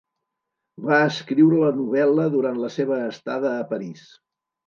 Va 0.85 1.01
escriure 1.09 1.59
la 1.65 1.69
novel·la 1.81 2.25
durant 2.37 2.57
la 2.63 2.71
seva 2.79 2.99
estada 3.13 3.55
a 3.59 3.67
París. 3.75 4.09